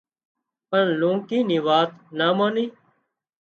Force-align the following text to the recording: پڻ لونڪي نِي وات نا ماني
پڻ 0.69 0.83
لونڪي 0.99 1.39
نِي 1.49 1.57
وات 1.67 1.91
نا 2.17 2.27
ماني 2.37 2.65